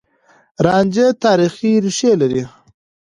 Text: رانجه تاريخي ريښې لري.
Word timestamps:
رانجه 0.65 1.07
تاريخي 1.23 1.71
ريښې 1.83 2.11
لري. 2.21 2.43